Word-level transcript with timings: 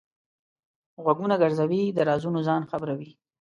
غوږونه 1.03 1.35
ګرځوي؛ 1.43 1.81
د 1.91 1.99
رازونو 2.09 2.39
ځان 2.47 2.61
خبروي. 2.71 3.09